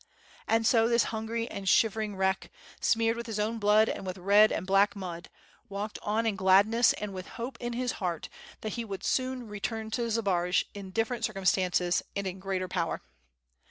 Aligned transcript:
And 0.47 0.65
so 0.65 0.89
this 0.89 1.03
hungry 1.13 1.47
and 1.47 1.69
shivering 1.69 2.15
wreck, 2.15 2.49
smeared 2.79 3.15
with 3.15 3.27
his 3.27 3.39
own 3.39 3.59
blood 3.59 3.87
and 3.87 4.03
with 4.03 4.17
red 4.17 4.51
and 4.51 4.65
black 4.65 4.95
mud, 4.95 5.29
walked 5.69 5.99
on 6.01 6.25
in 6.25 6.35
glad 6.35 6.65
ness 6.65 6.91
and 6.93 7.13
with 7.13 7.27
hope 7.37 7.55
in 7.59 7.73
his 7.73 7.91
heart 8.01 8.27
that 8.61 8.73
he 8.73 8.83
would 8.83 9.03
soon 9.03 9.47
return 9.47 9.91
to 9.91 10.09
Zbaraj 10.09 10.63
in 10.73 10.89
different 10.89 11.23
circumstances 11.25 12.01
and 12.15 12.25
in 12.25 12.39
greater 12.39 12.67
power. 12.67 13.03